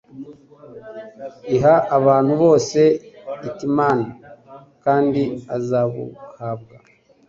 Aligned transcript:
iha 1.55 1.75
abantu 1.97 2.33
bose 2.43 2.81
itimana, 3.47 4.07
kandi 4.83 5.21
azabuhabwa." 5.55 6.75